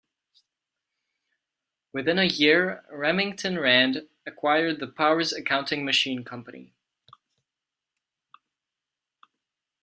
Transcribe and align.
Within 1.93 2.17
a 2.17 2.23
year 2.23 2.83
Remington 2.89 3.59
Rand 3.59 4.07
acquired 4.25 4.79
the 4.79 4.87
Powers 4.87 5.31
Accounting 5.31 5.85
Machine 5.85 6.23
Company. 6.25 6.73